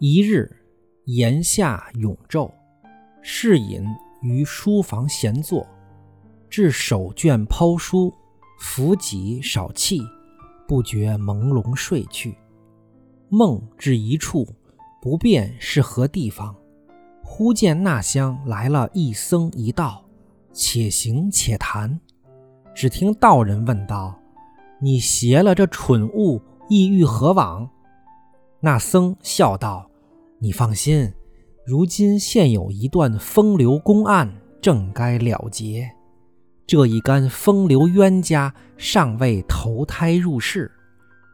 [0.00, 0.54] 一日，
[1.04, 2.52] 炎夏永昼，
[3.22, 3.82] 侍隐
[4.22, 5.66] 于书房闲坐，
[6.50, 8.12] 至手卷抛书，
[8.60, 10.06] 抚脊少憩，
[10.68, 12.36] 不觉朦胧睡去。
[13.30, 14.46] 梦至一处，
[15.00, 16.54] 不辨是何地方，
[17.26, 20.04] 忽见那厢来了一僧一道，
[20.52, 21.98] 且行且谈。
[22.74, 24.14] 只听道人问道
[24.78, 27.68] ：“你携了这蠢物，意欲何往？”
[28.60, 29.90] 那僧笑道
[30.38, 31.12] ：“你放心，
[31.66, 35.90] 如今现有一段风流公案，正该了结。
[36.66, 40.70] 这一干风流冤家尚未投胎入世，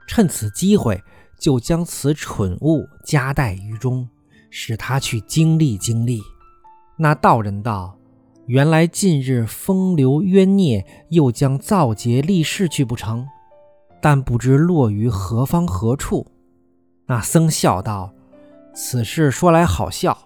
[0.07, 1.03] 趁此机会，
[1.39, 4.09] 就将此蠢物夹带于中，
[4.51, 6.21] 使他去经历经历。”
[6.99, 7.97] 那道人道
[8.47, 13.27] ：“原来近日风流冤孽又将造劫立世去不成？
[14.03, 16.27] 但不知落于何方何处。”
[17.07, 18.13] 那僧笑道
[18.75, 20.17] ：“此事说来好笑，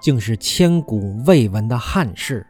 [0.00, 2.46] 竟是千古未闻的憾事。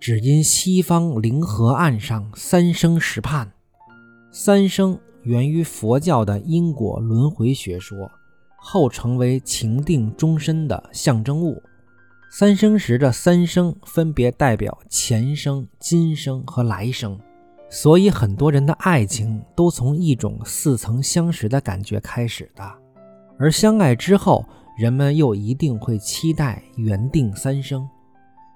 [0.00, 3.52] 只因西方灵河岸上三生石畔，
[4.32, 8.10] 三生源于佛教的因果轮回学说，
[8.58, 11.62] 后成为情定终身的象征物。
[12.30, 17.18] 三生石的三生分别代表前生、今生和来生，
[17.70, 22.62] 所以很多人的爱情都从一种似曾相识的感觉开始的。”
[23.40, 24.44] 而相爱之后，
[24.76, 27.88] 人们又一定会期待缘定三生。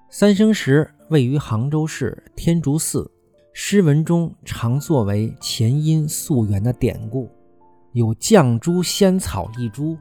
[0.09, 3.09] 三生石位于杭州市天竺寺，
[3.53, 7.31] 诗文中常作为前因溯源的典故，
[7.93, 9.97] 有绛珠仙草一株，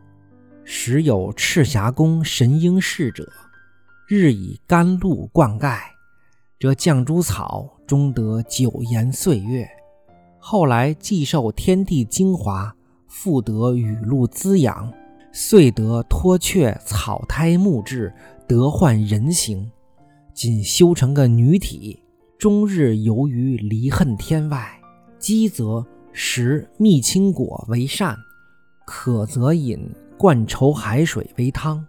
[0.64, 3.30] 时有赤霞宫神瑛侍者，
[4.08, 5.78] 日以甘露灌溉，
[6.58, 9.68] 这绛珠草终得九延岁月，
[10.38, 12.74] 后来既受天地精华。
[13.14, 14.90] 复得雨露滋养，
[15.32, 18.10] 遂得脱却草胎木质，
[18.48, 19.70] 得换人形。
[20.32, 22.02] 仅修成个女体，
[22.38, 24.66] 终日游于离恨天外。
[25.18, 28.16] 饥则食蜜青果为膳，
[28.84, 31.84] 渴则饮灌稠海水为汤。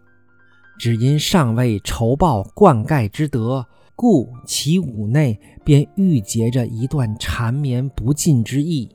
[0.80, 8.90] 只因尚未酬报灌溉之德，故其五内便郁结着一段缠绵不尽之意。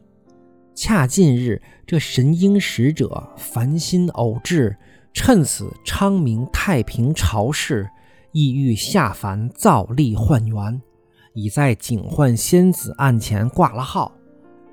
[0.74, 4.76] 恰近日，这神瑛使者凡心偶至，
[5.12, 7.88] 趁此昌明太平朝事，
[8.32, 10.80] 意欲下凡造历换元，
[11.34, 14.12] 已在警幻仙子案前挂了号。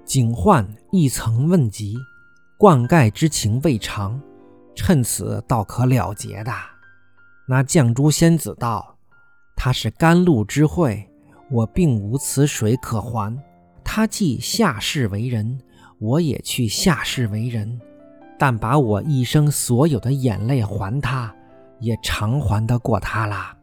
[0.05, 1.97] 警幻亦曾问及，
[2.57, 4.21] 灌溉之情未偿，
[4.75, 6.53] 趁此倒可了结的。
[7.47, 8.97] 那绛珠仙子道
[9.57, 11.09] ：“他是甘露之惠，
[11.49, 13.35] 我并无此水可还。
[13.83, 15.59] 他既下世为人。”
[15.97, 17.79] 我也去下世为人，
[18.37, 21.33] 但把我一生所有的眼泪还他，
[21.79, 23.55] 也偿还得过他了。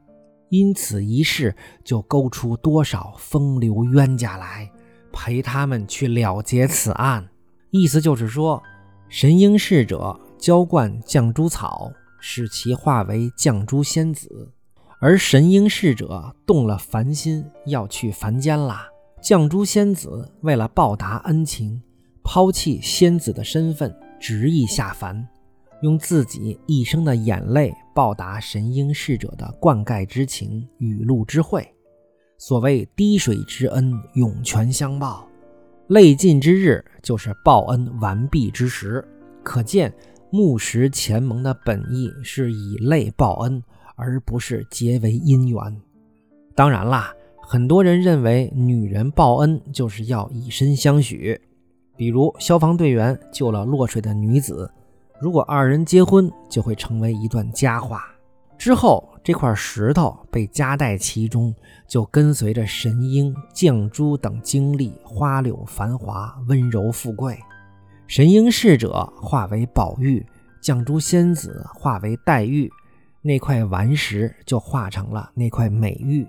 [0.48, 1.54] 因此一事，
[1.84, 4.68] 就勾出多少风流冤家来，
[5.12, 7.28] 陪他们去了结此案。
[7.70, 8.62] 意思就是说，
[9.08, 14.52] 神瑛侍者浇灌绛珠草，使其化为绛珠仙子，
[15.00, 18.88] 而神瑛侍者动了凡心，要去凡间啦。
[19.22, 21.80] 绛珠仙子为了报答恩情。
[22.24, 25.26] 抛弃仙子的身份，执意下凡，
[25.82, 31.68] 用自己一生的眼泪报答神瑛侍者的灌溉之情、雨露之惠。
[32.44, 35.28] 所谓滴水之恩，涌泉相报，
[35.86, 39.06] 泪尽之日就是报恩完毕之时。
[39.44, 39.94] 可见
[40.30, 43.62] 木石前盟的本意是以泪报恩，
[43.94, 45.80] 而不是结为姻缘。
[46.56, 51.40] 当然啦，很多人认为女人报恩就是要以身相许。
[51.96, 54.68] 比如消防队员救了落水的女子，
[55.20, 58.02] 如果二人结婚，就会成为一段佳话。
[58.58, 61.54] 之后这块石头被夹带其中，
[61.86, 67.38] 就跟随着神瑛、绛珠等经历花柳繁华、温柔富贵。
[68.06, 70.26] 神瑛侍者化为宝玉，
[70.62, 72.70] 绛珠仙子化为黛玉，
[73.22, 76.26] 那块顽石就化成了那块美玉。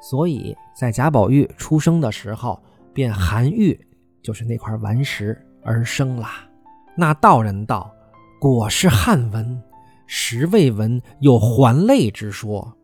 [0.00, 2.62] 所以在贾宝玉出生的时候，
[2.92, 3.78] 便含玉。
[4.20, 6.26] 就是那块顽石而生了。
[6.96, 7.90] 那道人道
[8.40, 9.62] ：“果是汉文，
[10.08, 12.74] 实未闻有还泪之说。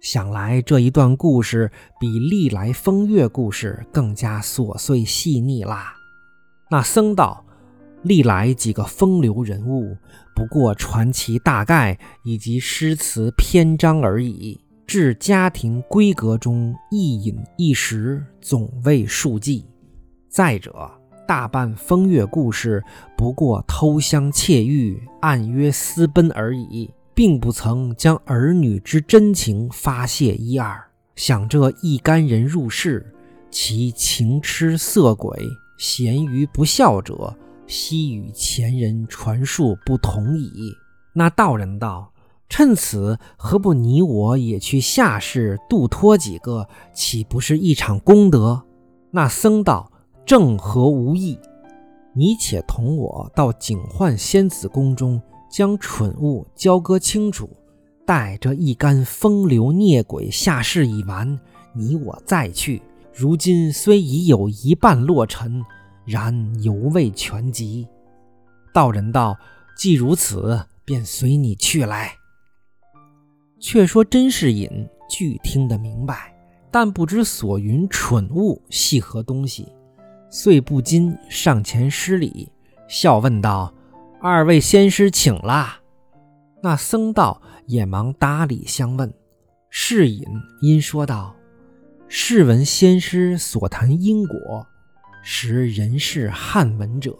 [0.00, 5.94] 想来这一段故事比历来风月故事更加琐碎细腻啦。”
[6.70, 7.44] 那僧道
[8.02, 9.96] ：“历来几个风流人物，
[10.34, 14.60] 不过传奇大概以及诗词篇章而已。
[14.84, 19.64] 至家庭闺阁中一饮一食，总为数计。
[20.28, 20.90] 再者，
[21.32, 22.84] 大半风月故事
[23.16, 30.78] 不过偷香窃玉、暗约私奔而已，并不曾将儿女之真情发泄一二。
[31.16, 33.14] 想这一干人入世，
[33.50, 35.34] 其情痴色鬼、
[35.78, 37.34] 咸鱼不孝者，
[37.66, 40.52] 悉与前人传述不同矣。
[41.14, 42.12] 那道人道
[42.50, 48.64] ：“趁此，何不你我也去下世度脱几个，岂不是一场功德？”
[49.12, 49.91] 那僧道
[50.24, 51.38] ：“正合吾意，
[52.14, 55.20] 你且同我到警幻仙子宫中，
[55.50, 57.48] 将蠢物交割清楚。”
[58.04, 61.38] 待这一干风流孽鬼下世已完，
[61.72, 62.82] 你我再去。
[63.14, 65.64] 如今虽已有一半落尘，
[66.04, 67.86] 然犹未全集。
[68.74, 69.36] 道人道
[69.78, 72.12] ：“既如此，便随你去来。”
[73.60, 74.68] 却说甄士隐
[75.08, 76.34] 俱听得明白，
[76.72, 79.68] 但不知所云蠢物系何东西，
[80.34, 82.50] 遂不禁上前施礼，
[82.88, 83.70] 笑问道
[84.18, 85.80] ：“二位仙师请了。”
[86.64, 89.12] 那僧道也忙搭礼相问，
[89.68, 90.24] 士隐
[90.62, 91.36] 因说道
[92.08, 94.66] ：“试闻仙师所谈因果，
[95.22, 97.14] 实人世罕闻者，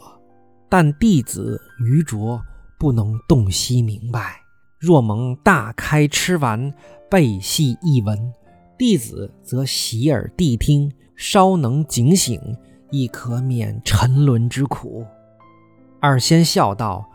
[0.71, 2.41] 但弟子愚拙，
[2.79, 4.41] 不能洞悉明白。
[4.79, 6.73] 若蒙大开痴顽，
[7.11, 8.33] 背细一闻，
[8.79, 12.41] 弟子则洗耳谛听，稍能警醒，
[12.93, 15.05] 亦可免沉沦之苦。”
[16.01, 17.09] 二仙笑道。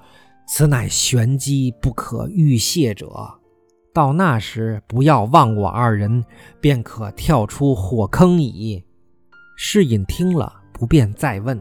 [0.49, 3.29] 此乃玄机不可预泄者，
[3.93, 6.23] 到那时不要忘我二人，
[6.61, 8.81] 便可跳出火坑矣。
[9.57, 11.59] 世隐听了，不便再问，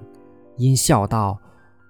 [0.56, 1.36] 因笑道：“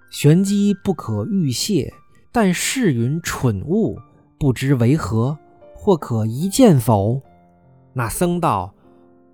[0.09, 1.93] 玄机不可预泄，
[2.31, 3.99] 但是云蠢物，
[4.39, 5.37] 不知为何，
[5.75, 7.21] 或可一见否？”
[7.93, 8.73] 那僧道：“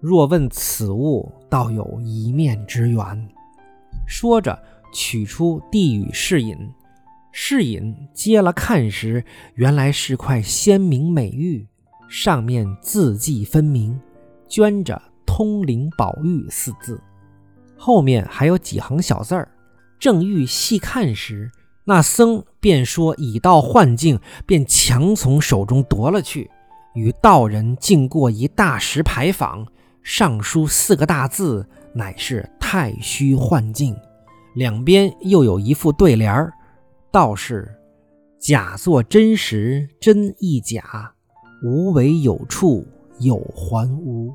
[0.06, 3.30] 若问此物，倒有一面之缘。”
[4.06, 4.62] 说着，
[4.92, 6.58] 取出递与士隐。
[7.32, 9.24] 士隐接了看时，
[9.56, 11.66] 原来是块鲜明美玉，
[12.10, 13.98] 上面字迹分明，
[14.50, 17.02] 镌着“通灵宝玉”四字，
[17.78, 19.50] 后面还有几行小字儿。
[19.98, 21.50] 正欲细看时，
[21.86, 26.52] 那僧便说已到幻境，便强从手中夺了去，
[26.94, 29.66] 与道人径过一大石牌坊，
[30.04, 33.96] 上书四个大字，乃是“太虚幻境”，
[34.54, 36.54] 两边又有一副对联儿。
[37.10, 37.74] 道是
[38.38, 40.82] 假作真实，真亦假；
[41.64, 42.86] 无为有处，
[43.20, 44.34] 有还无。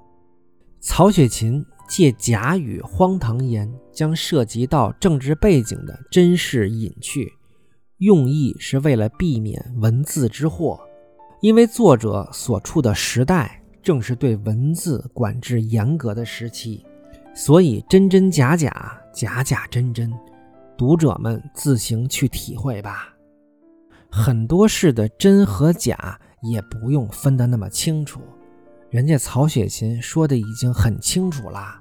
[0.80, 7.34] 曹雪芹借假语荒唐言，将涉及到政治背景的真事隐去，
[7.98, 10.80] 用意是为了避免文字之祸。
[11.40, 16.84] 因为作者所处的时代正是对文字管制严格的时期，
[17.34, 20.12] 所以真真假假，假假真真。
[20.76, 23.14] 读者们自行去体会吧。
[24.10, 28.20] 很多事的真和假也不用分得那么清楚，
[28.90, 31.80] 人家曹雪芹说的已经很清楚了。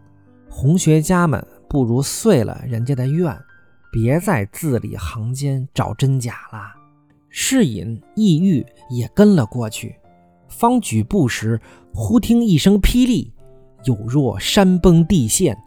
[0.50, 3.38] 红学家们不如遂了人家的愿，
[3.92, 6.74] 别在字里行间找真假了。
[7.30, 9.96] 士隐意欲也跟了过去，
[10.50, 11.60] 方举步时，
[12.00, 13.34] 忽听一声霹雳，
[13.86, 15.58] 有若山崩地陷。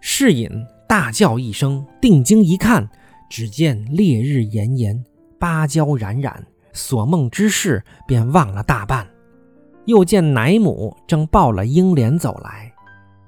[0.00, 0.48] 士隐。
[0.86, 2.88] 大叫一声，定睛一看，
[3.28, 5.04] 只见烈日炎炎，
[5.36, 9.04] 芭蕉冉冉，所梦之事便忘了大半。
[9.86, 12.72] 又见奶母正抱了英莲走来，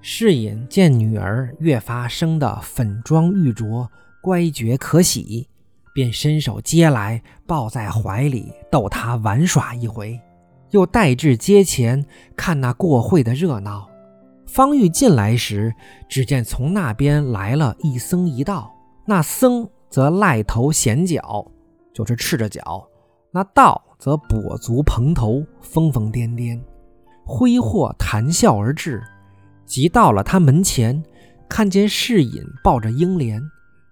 [0.00, 3.88] 士隐见女儿越发生得粉妆玉琢，
[4.20, 5.48] 乖觉可喜，
[5.92, 10.20] 便伸手接来，抱在怀里，逗她玩耍一回，
[10.72, 12.04] 又带至街前
[12.36, 13.88] 看那过会的热闹。
[14.46, 15.72] 方欲进来时，
[16.08, 18.70] 只见从那边来了一僧一道。
[19.06, 21.46] 那僧则赖头显脚，
[21.94, 22.60] 就是赤着脚；
[23.30, 26.60] 那道则跛足蓬头，疯疯癫癫，
[27.24, 29.02] 挥霍谈笑而至。
[29.64, 31.02] 即到了他门前，
[31.48, 33.42] 看见士隐抱着英莲，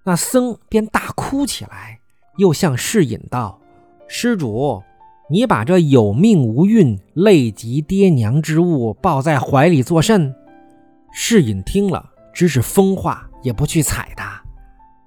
[0.05, 2.01] 那僧便大哭起来，
[2.37, 3.59] 又向士隐道
[4.07, 4.83] ：“施主，
[5.31, 10.35] 你把这有命无运、累及爹娘之物抱在怀里作甚？”
[11.13, 14.43] 世隐听了，知是疯话，也不去睬他。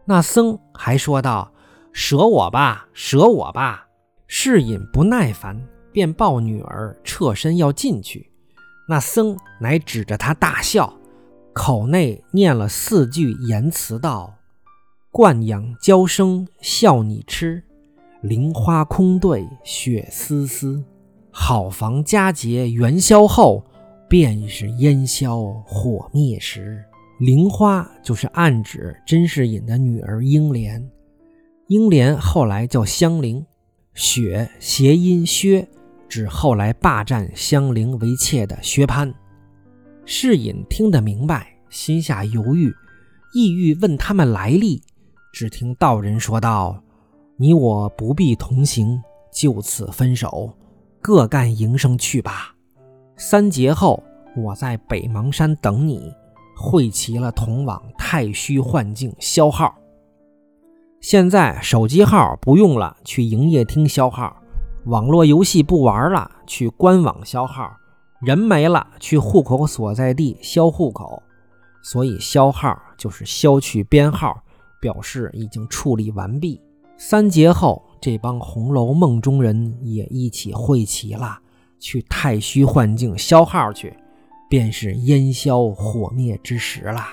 [0.05, 1.51] 那僧还说道
[1.93, 3.87] ：“舍我吧，舍我吧。”
[4.27, 5.61] 世隐不耐烦，
[5.91, 8.31] 便抱女儿侧身要进去。
[8.89, 10.93] 那僧乃指着他大笑，
[11.53, 14.33] 口内念了四句言辞道
[15.11, 17.63] ：“惯养娇生笑你痴，
[18.23, 20.81] 菱花空对雪丝丝。
[21.29, 23.61] 好房佳节元宵后，
[24.07, 26.81] 便是烟消火灭时。
[27.19, 30.89] 菱花就是暗指甄士隐的女儿英莲，
[31.67, 33.45] 英莲后来叫香菱。
[33.93, 35.67] 雪谐音薛，
[36.07, 39.13] 指后来霸占香菱为妾的薛蟠。
[40.05, 42.73] 士隐听得明白，心下犹豫，
[43.33, 44.81] 意欲问他们来历。
[45.33, 46.82] 只听道人说道
[47.43, 50.53] ：“你我不必同行，就此分手，
[51.01, 52.55] 各干营生去吧。
[53.17, 54.01] 三节后，
[54.37, 56.09] 我在北邙山等你，
[56.55, 59.75] 汇齐了同往太虚幻境消耗。
[61.01, 64.33] 现在手机号不用了，去营业厅消耗；
[64.85, 67.65] 网络游戏不玩了，去官网消耗；
[68.21, 71.21] 人没了，去户口所在地销户口。
[71.81, 74.33] 所以消号就是消去编号。”
[74.79, 76.61] 表示已经处理完毕。
[77.05, 81.37] 三节后，这帮《红楼梦》中人也一起会齐了，
[81.77, 83.93] 去太虚幻境消耗去，
[84.49, 87.05] 便是烟消火灭之时了。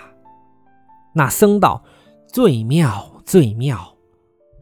[1.12, 1.82] 那僧道
[2.32, 3.96] ：“最妙，最妙。”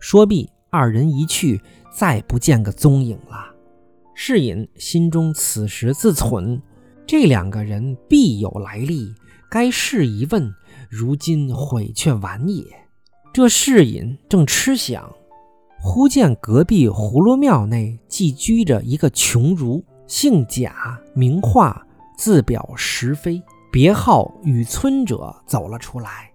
[0.00, 1.60] 说毕，二人一去，
[1.94, 3.54] 再不见个踪影了。
[4.14, 6.58] 世隐心中此时自忖：
[7.06, 9.12] 这两个人必有来历，
[9.50, 10.50] 该试一问，
[10.88, 12.64] 如今悔却晚也。
[13.30, 15.14] 这世隐正痴想，
[15.80, 26.30] 忽见隔壁葫芦庙内寄居着一个穷儒，姓贾，名化，字表石飞，别号雨村者走了出来。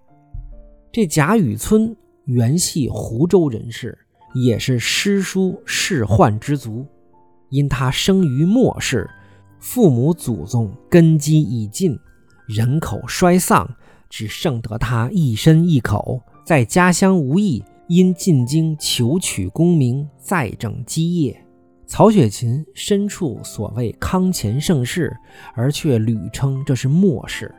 [0.92, 1.96] 这贾雨村
[2.26, 3.98] 原系湖州人士，
[4.34, 6.86] 也是诗书仕宦之族。
[7.50, 9.08] 因他生于末世，
[9.60, 11.96] 父母祖宗根基已尽，
[12.48, 13.70] 人口衰丧，
[14.10, 16.22] 只剩得他一身一口。
[16.46, 21.40] 在家乡无益，因进京求取功名，再整基业。
[21.86, 25.16] 曹雪芹身处所谓康乾盛世，
[25.54, 27.54] 而却屡称这是末世。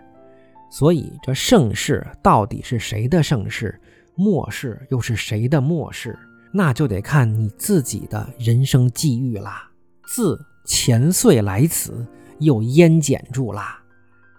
[0.70, 3.80] 所以这盛世到底是谁的盛世，
[4.16, 6.18] 末世又是谁的末世，
[6.52, 9.70] 那就得看你自己的人生际遇啦。
[10.08, 12.04] 自前岁来此，
[12.40, 13.78] 又焉检住啦？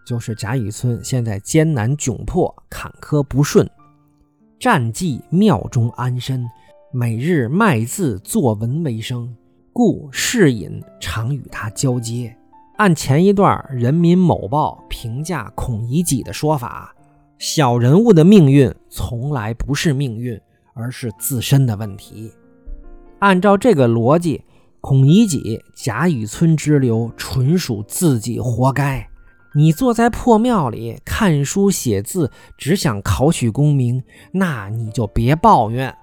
[0.05, 3.69] 就是贾雨村现在艰难窘迫，坎坷不顺。
[4.59, 6.49] 暂寄庙中安身，
[6.91, 9.35] 每日卖字作文为生，
[9.73, 12.35] 故士隐常与他交接。
[12.77, 16.95] 按前一段《人民某报》评价孔乙己的说法，
[17.37, 20.39] 小人物的命运从来不是命运，
[20.73, 22.31] 而是自身的问题。
[23.19, 24.41] 按照这个逻辑，
[24.81, 29.07] 孔乙己、贾雨村之流纯属自己活该。
[29.55, 35.95] 你坐在破庙里看书写字，只想考取功名，那你就别抱怨。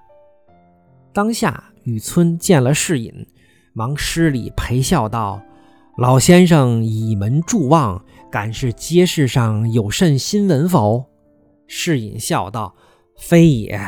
[1.13, 3.27] 当下雨村见了士隐，
[3.73, 5.39] 忙施礼陪笑道
[5.99, 11.05] ：“老先生倚门驻望，敢是街市上有甚新闻否？”
[11.69, 12.73] 士隐笑道
[13.21, 13.79] ：“非也，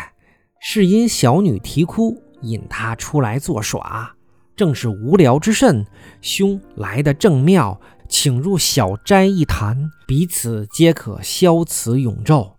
[0.61, 4.15] 是因小女啼哭，引他出来作耍，
[4.55, 5.83] 正是无聊之甚。
[6.21, 12.51] 兄来的正妙。”请入小斋一谈，彼此皆可消此永昼。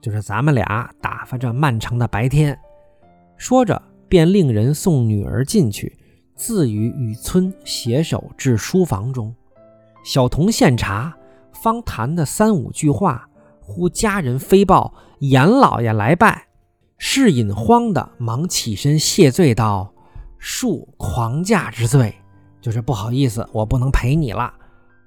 [0.00, 2.58] 就是咱们俩打发这漫长的白天。
[3.36, 5.96] 说着，便令人送女儿进去，
[6.34, 9.34] 自与雨村携手至书房中。
[10.04, 11.16] 小童献茶，
[11.52, 13.28] 方谈的三五句话，
[13.60, 16.48] 忽家人飞报严老爷来拜。
[16.98, 19.92] 士隐慌的忙起身谢罪道
[20.38, 22.14] ：“恕狂驾之罪，
[22.60, 24.52] 就是不好意思，我不能陪你了。”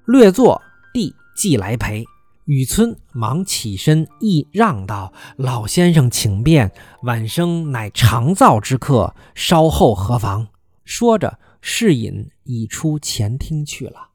[0.07, 0.61] 略坐，
[0.93, 2.05] 弟即来陪。
[2.45, 6.71] 雨村忙起身亦让道：“老先生请便，
[7.03, 10.47] 晚生乃长造之客，稍后何妨？”
[10.85, 14.06] 说着，士隐已出前厅去了。